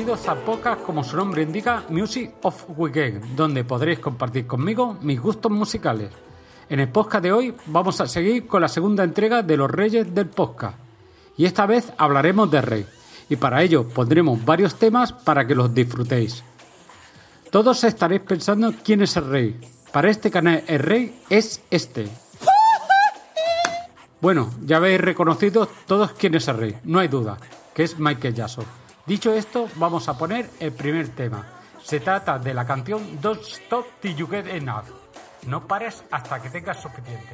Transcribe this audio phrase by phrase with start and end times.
[0.00, 5.20] Bienvenidos a Podcast, como su nombre indica, Music of Weekend, donde podréis compartir conmigo mis
[5.20, 6.08] gustos musicales.
[6.70, 10.14] En el podcast de hoy vamos a seguir con la segunda entrega de los Reyes
[10.14, 10.78] del Podcast.
[11.36, 12.86] Y esta vez hablaremos de Rey.
[13.28, 16.42] Y para ello pondremos varios temas para que los disfrutéis.
[17.50, 19.60] Todos estaréis pensando quién es el Rey.
[19.92, 22.08] Para este canal el Rey es este.
[24.22, 27.36] Bueno, ya habéis reconocido todos quién es el Rey, no hay duda,
[27.74, 28.64] que es Michael Jackson.
[29.10, 31.44] Dicho esto, vamos a poner el primer tema.
[31.82, 34.84] Se trata de la canción Don't Stop Till You Get Enough.
[35.48, 37.32] No pares hasta que tengas suficiente.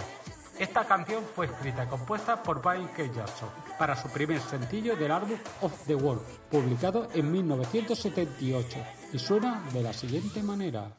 [0.59, 5.37] Esta canción fue escrita y compuesta por Michael Jackson para su primer sencillo del álbum
[5.61, 8.79] Of the World, publicado en 1978,
[9.13, 10.97] y suena de la siguiente manera.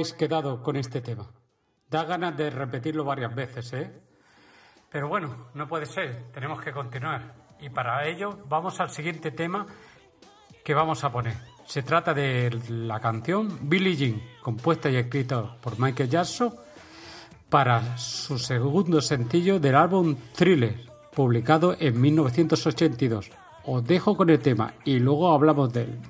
[0.00, 1.30] Habéis quedado con este tema?
[1.90, 4.00] Da ganas de repetirlo varias veces, ¿eh?
[4.90, 7.34] Pero bueno, no puede ser, tenemos que continuar.
[7.60, 9.66] Y para ello vamos al siguiente tema
[10.64, 11.36] que vamos a poner.
[11.66, 16.54] Se trata de la canción Billie Jean, compuesta y escrita por Michael Jackson
[17.50, 20.80] para su segundo sencillo del álbum Thriller,
[21.14, 23.30] publicado en 1982.
[23.66, 26.00] Os dejo con el tema y luego hablamos de él.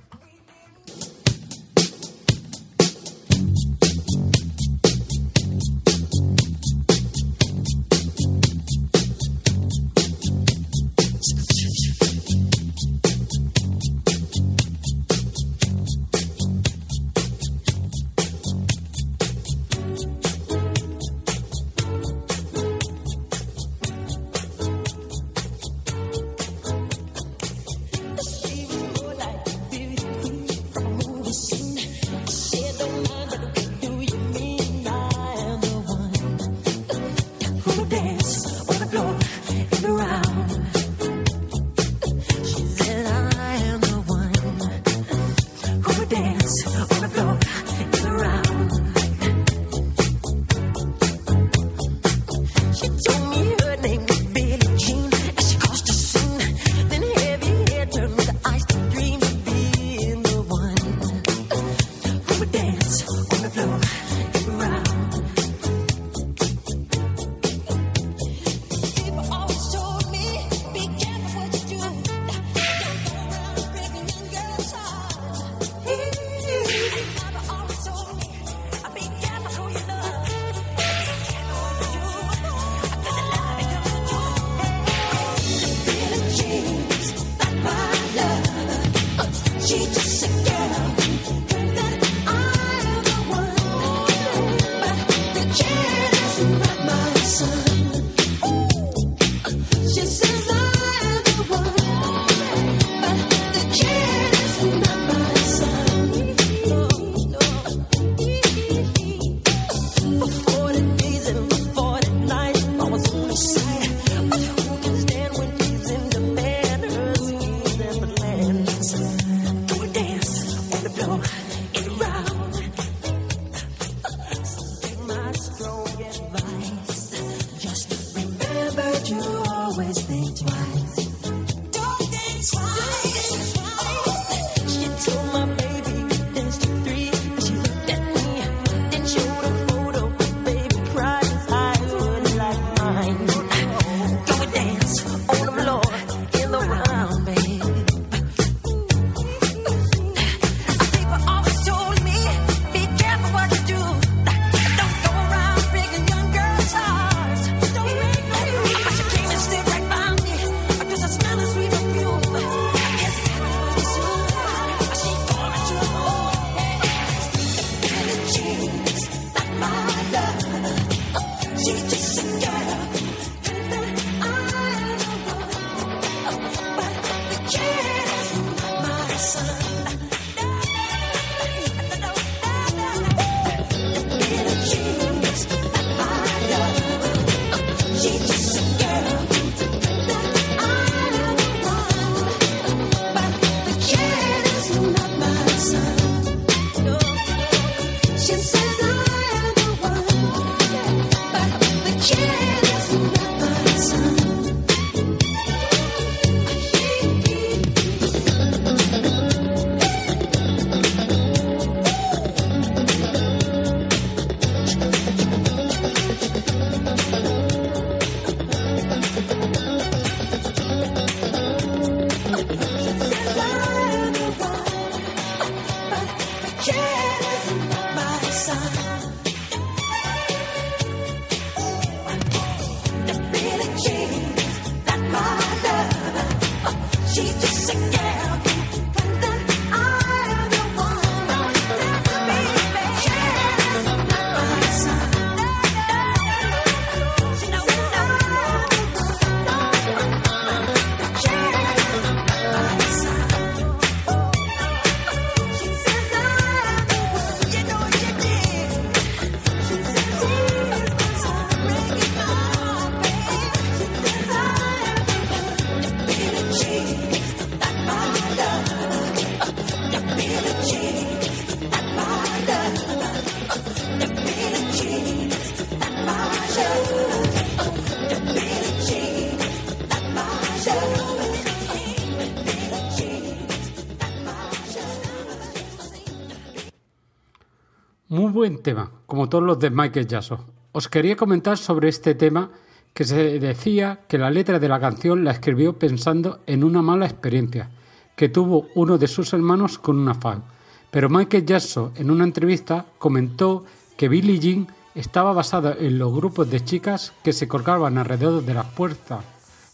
[288.60, 290.40] Tema, como todos los de Michael Jackson.
[290.72, 292.50] os quería comentar sobre este tema
[292.94, 297.06] que se decía que la letra de la canción la escribió pensando en una mala
[297.06, 297.70] experiencia
[298.16, 300.44] que tuvo uno de sus hermanos con una fan.
[300.90, 303.64] Pero Michael Jackson en una entrevista comentó
[303.96, 308.54] que Billie Jean estaba basada en los grupos de chicas que se colgaban alrededor de
[308.54, 309.24] las puertas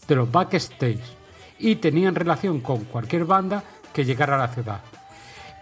[0.07, 1.01] de los backstage
[1.59, 3.63] y tenían relación con cualquier banda
[3.93, 4.81] que llegara a la ciudad.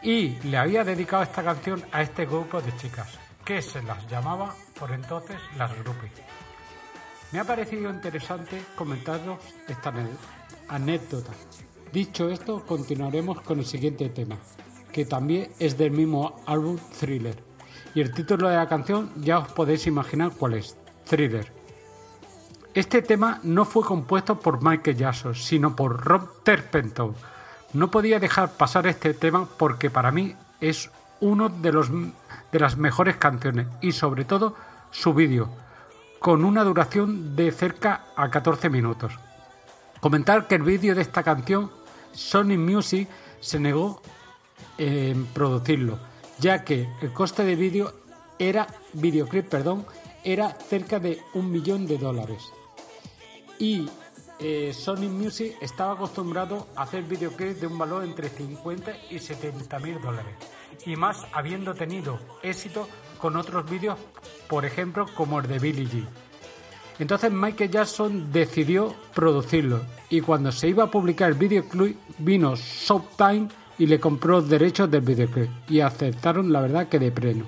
[0.05, 4.53] Y le había dedicado esta canción a este grupo de chicas, que se las llamaba
[4.79, 6.11] por entonces las groupies.
[7.31, 9.91] Me ha parecido interesante comentaros esta
[10.67, 11.31] anécdota.
[11.91, 14.37] Dicho esto, continuaremos con el siguiente tema,
[14.91, 17.43] que también es del mismo álbum Thriller.
[17.95, 21.51] Y el título de la canción ya os podéis imaginar cuál es, Thriller.
[22.75, 27.15] Este tema no fue compuesto por Michael Jackson, sino por Rob Terpenton.
[27.75, 30.89] No podía dejar pasar este tema porque para mí es
[31.19, 34.55] uno de, los, de las mejores canciones y sobre todo
[34.91, 35.49] su vídeo,
[36.19, 39.11] con una duración de cerca a 14 minutos.
[39.99, 41.69] Comentar que el vídeo de esta canción
[42.13, 43.09] Sony Music
[43.41, 44.01] se negó
[44.77, 45.99] en producirlo,
[46.39, 47.93] ya que el coste de vídeo
[48.39, 49.85] era videoclip, perdón,
[50.23, 52.41] era cerca de un millón de dólares
[53.59, 53.89] y
[54.39, 59.79] eh, Sony Music estaba acostumbrado a hacer videoclips de un valor entre 50 y 70
[59.79, 60.35] mil dólares
[60.85, 62.87] y más habiendo tenido éxito
[63.17, 63.97] con otros vídeos,
[64.49, 66.07] por ejemplo como el de Billie Jean.
[66.99, 73.49] Entonces Michael Jackson decidió producirlo y cuando se iba a publicar el videoclip vino Showtime
[73.77, 77.47] y le compró los derechos del videoclip y aceptaron la verdad que de pleno,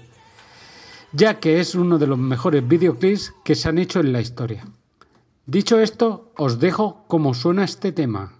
[1.11, 4.65] ya que es uno de los mejores videoclips que se han hecho en la historia.
[5.49, 8.36] Dicho esto, os dejo cómo suena este tema.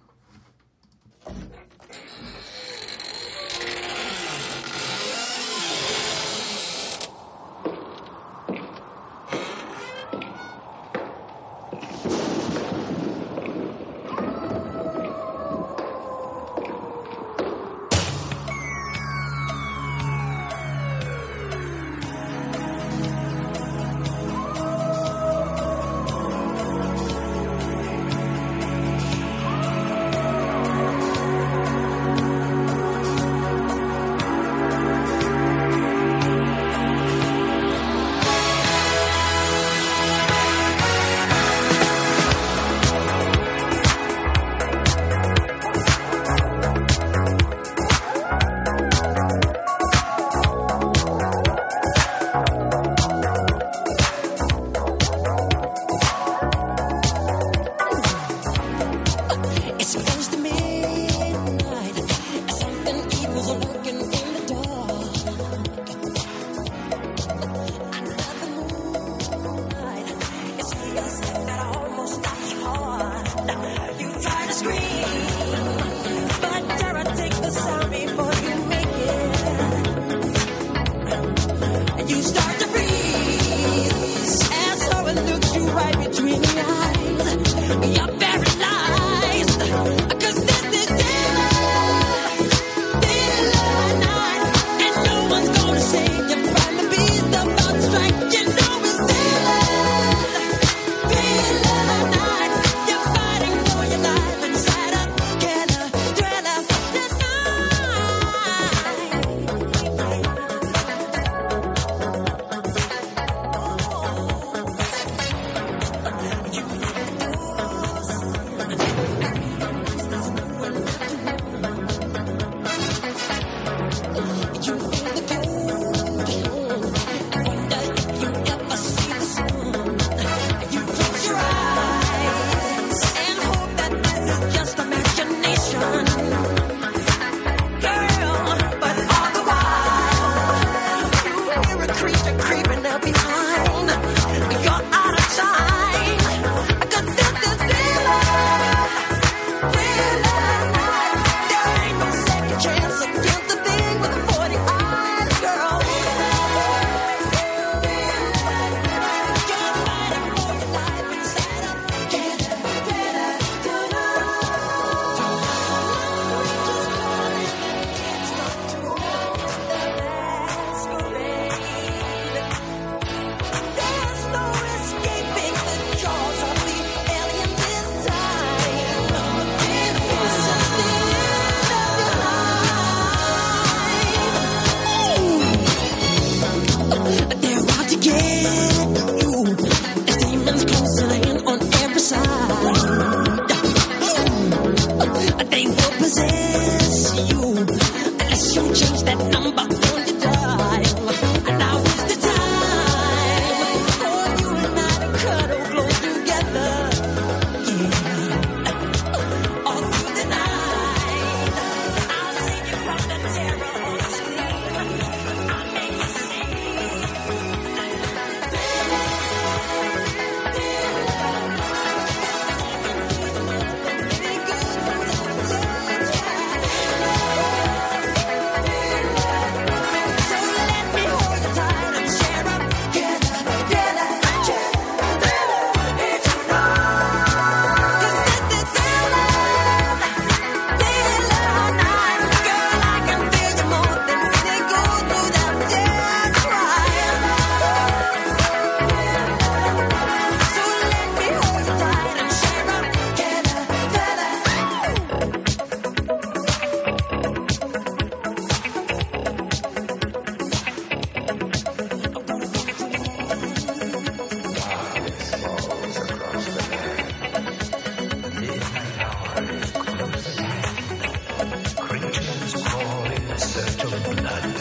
[273.58, 274.56] search of blood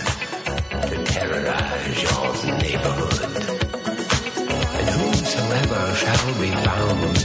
[0.89, 3.20] to terrorize your neighborhood.
[4.77, 7.18] And whosoever shall be found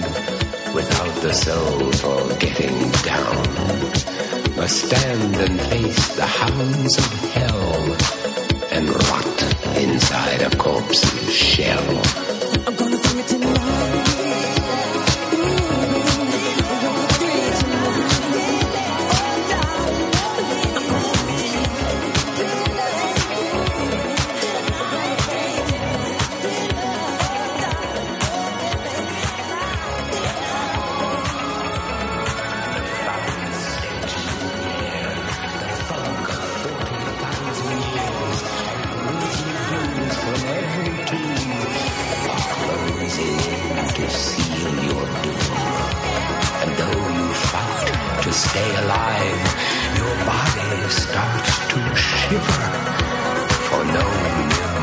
[0.75, 2.79] without the soul for getting
[3.13, 7.97] down must stand and face the hounds of hell
[8.73, 9.39] and rot
[9.77, 12.03] inside a corpse's shell.
[12.67, 14.02] I'm gonna bring it to life.
[44.03, 45.39] To seal your doom.
[46.63, 49.43] And though you fight to stay alive,
[49.99, 52.67] your body starts to shiver.
[53.69, 54.07] For no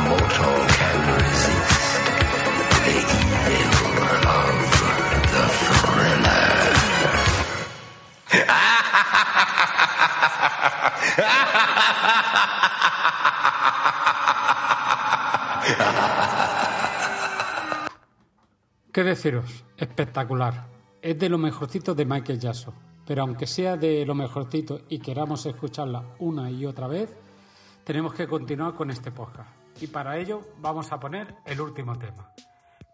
[0.08, 2.04] mortal can resist
[2.86, 2.98] the
[3.60, 3.98] evil
[4.40, 4.56] of
[5.34, 6.48] the thriller.
[19.00, 19.64] ¿Qué deciros?
[19.78, 20.68] Espectacular.
[21.02, 22.74] Es de lo mejorcito de Michael Jackson.
[23.08, 27.16] Pero aunque sea de lo mejorcito y queramos escucharla una y otra vez,
[27.86, 29.50] tenemos que continuar con este podcast.
[29.80, 32.34] Y para ello vamos a poner el último tema,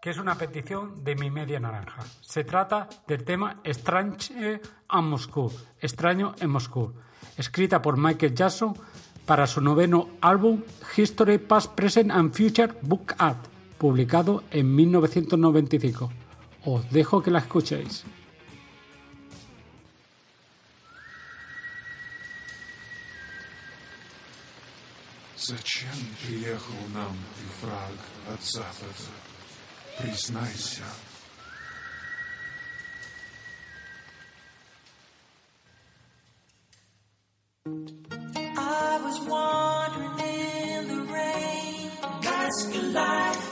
[0.00, 2.04] que es una petición de mi media naranja.
[2.20, 6.94] Se trata del tema Strange en Moscú, Extraño en Moscú,
[7.36, 8.74] escrita por Michael Jackson
[9.24, 10.62] para su noveno álbum
[10.96, 16.11] History Past, Present and Future Book Art, publicado en 1995.
[16.65, 18.03] Os dejo que la escuchéis.
[25.35, 25.89] Зачем
[26.23, 27.97] приехал нам ты, враг
[28.31, 29.09] от запада?
[29.97, 30.83] Признайся.
[38.57, 41.91] I was wandering in the rain,
[42.23, 43.44] asking life,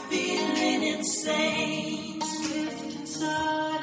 [1.05, 3.74] saints drift and sorrow.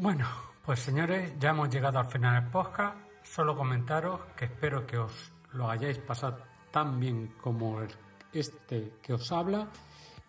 [0.00, 0.28] Bueno,
[0.64, 2.96] pues señores, ya hemos llegado al final del podcast.
[3.24, 5.12] Solo comentaros que espero que os
[5.54, 6.38] lo hayáis pasado
[6.70, 7.80] tan bien como
[8.32, 9.68] este que os habla.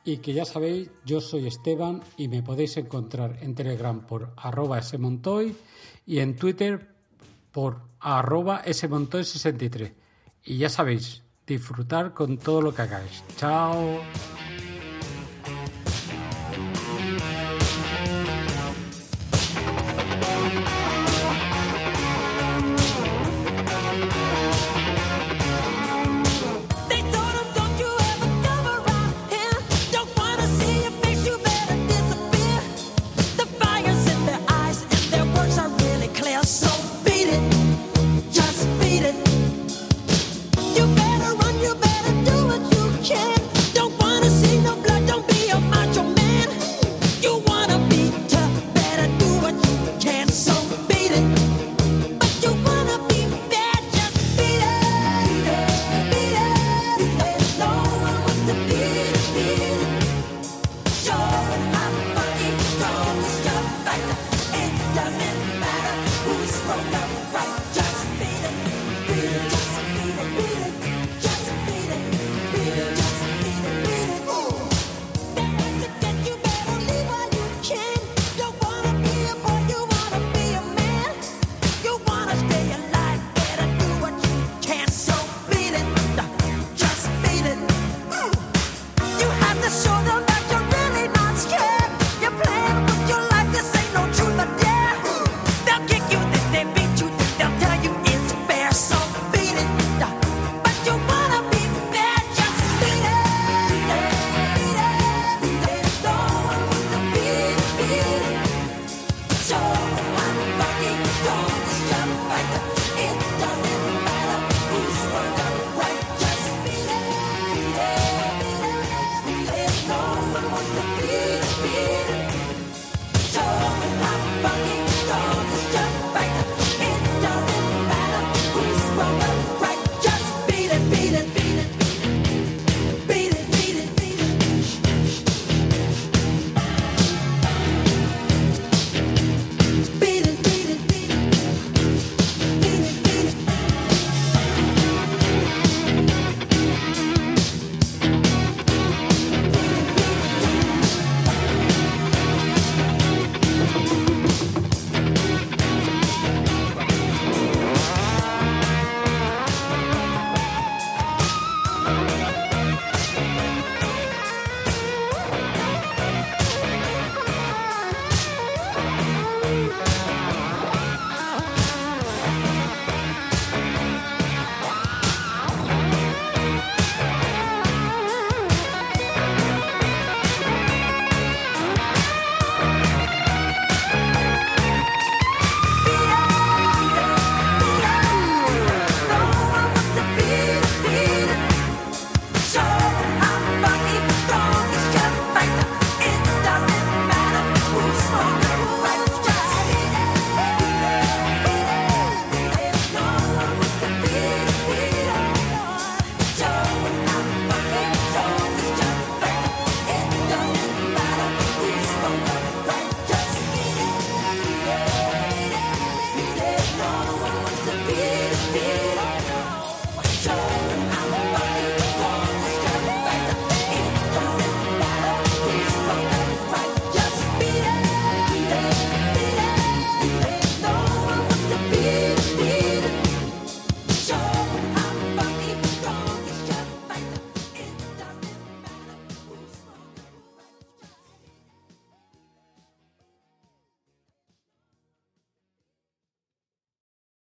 [0.04, 4.82] Y que ya sabéis, yo soy Esteban y me podéis encontrar en Telegram por arroba
[4.82, 5.56] smontoy
[6.08, 6.96] y en Twitter
[7.52, 9.94] por arroba smontoy63.
[10.46, 13.24] Y ya sabéis, disfrutar con todo lo que hagáis.
[13.38, 14.00] Chao.